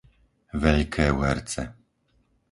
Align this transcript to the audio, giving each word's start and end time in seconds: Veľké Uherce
Veľké 0.63 1.05
Uherce 1.19 1.61